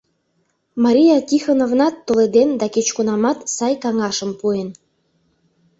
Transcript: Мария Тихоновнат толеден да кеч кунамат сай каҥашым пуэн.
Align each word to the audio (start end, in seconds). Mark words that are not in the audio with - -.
Мария 0.83 1.17
Тихоновнат 1.27 1.95
толеден 2.07 2.49
да 2.59 2.67
кеч 2.73 2.87
кунамат 2.95 3.39
сай 3.55 3.73
каҥашым 3.83 4.31
пуэн. 4.39 4.69